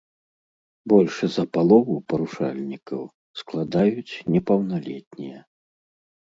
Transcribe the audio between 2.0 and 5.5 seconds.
парушальнікаў складаюць непаўналетнія.